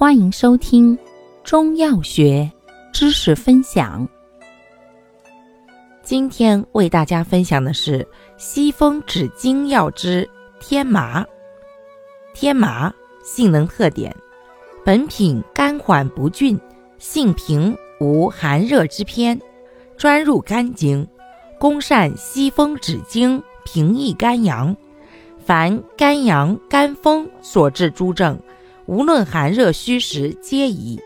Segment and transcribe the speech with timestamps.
[0.00, 0.98] 欢迎收听
[1.44, 2.50] 中药学
[2.90, 4.08] 知识分享。
[6.02, 8.08] 今天为大家分享的是
[8.38, 10.26] 西风止惊药之
[10.58, 11.22] 天麻。
[12.32, 12.90] 天麻
[13.22, 14.16] 性能特点：
[14.86, 16.58] 本品甘缓不峻，
[16.96, 19.38] 性平，无寒热之偏，
[19.98, 21.06] 专入肝经，
[21.58, 24.74] 功善息风止惊，平抑肝阳。
[25.44, 28.40] 凡肝阳、肝风所致诸症。
[28.90, 31.00] 无论寒热虚实皆宜，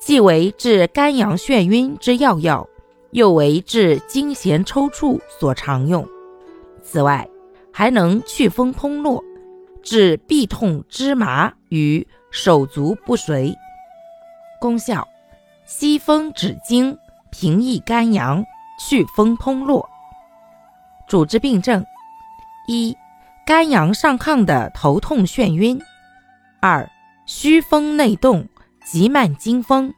[0.00, 2.68] 既为治肝阳眩晕之要药，
[3.12, 6.04] 又为治惊痫抽搐所常用。
[6.82, 7.24] 此外，
[7.72, 9.22] 还能祛风通络，
[9.80, 13.54] 治痹痛肢麻与手足不遂。
[14.60, 15.06] 功效：
[15.66, 16.98] 息风止惊，
[17.30, 18.44] 平抑肝阳，
[18.76, 19.88] 祛风通络。
[21.06, 21.86] 主治病症：
[22.66, 22.92] 一、
[23.46, 25.78] 肝阳上亢的头痛眩晕；
[26.58, 26.90] 二、
[27.26, 28.46] 虚风内动、
[28.84, 29.94] 急慢惊风、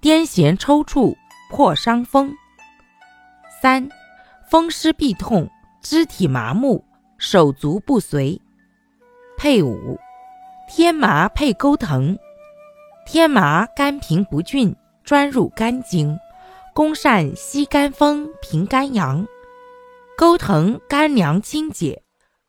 [0.00, 1.14] 癫痫抽搐、
[1.48, 2.32] 破伤风；
[3.62, 3.88] 三、
[4.50, 5.48] 风湿痹痛、
[5.80, 6.84] 肢体麻木、
[7.16, 8.40] 手足不遂。
[9.36, 9.98] 配伍：
[10.68, 12.18] 天麻配钩藤。
[13.06, 16.18] 天麻甘平不峻，专入肝经，
[16.74, 19.24] 功善息肝风、平肝阳；
[20.16, 22.02] 钩藤甘凉清解，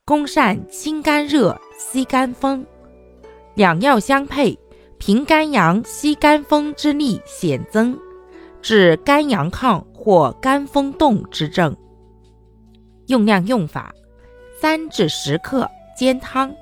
[0.03, 2.65] 功善清肝热、息肝风。
[3.55, 4.57] 两药相配，
[4.97, 7.97] 平肝阳、息肝风之力显增，
[8.61, 11.75] 治肝阳亢或肝风动之症。
[13.07, 13.93] 用量用法：
[14.59, 16.53] 三至十克煎汤，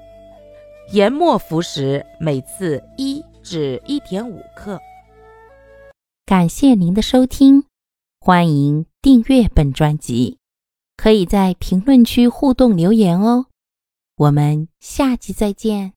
[0.91, 4.79] 研末服食，每次一至一点五克。
[6.25, 7.63] 感谢您的收听，
[8.19, 10.37] 欢迎订阅本专辑，
[10.95, 13.47] 可以在评论区互动留言哦。
[14.15, 15.93] 我们下期再见。